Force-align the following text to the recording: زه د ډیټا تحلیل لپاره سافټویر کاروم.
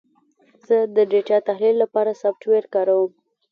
زه 0.67 0.77
د 0.95 0.97
ډیټا 1.11 1.37
تحلیل 1.49 1.75
لپاره 1.83 2.19
سافټویر 2.21 2.65
کاروم. 2.73 3.11